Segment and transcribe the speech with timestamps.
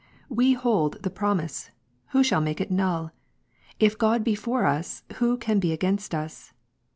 [0.29, 1.69] We hold the promise,
[2.07, 3.11] who shall make it null?
[3.79, 6.53] If God be for us, who can he against us